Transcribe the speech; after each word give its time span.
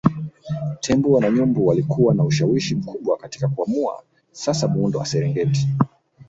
Tembo 0.81 1.19
na 1.19 1.29
nyumbu 1.31 1.65
walikuwa 1.67 2.13
na 2.13 2.23
ushawishi 2.23 2.75
mkubwa 2.75 3.17
katika 3.17 3.47
kuamua 3.47 4.03
sasa 4.31 4.67
muundo 4.67 4.99
wa 4.99 5.05
Serengeti 5.05 5.67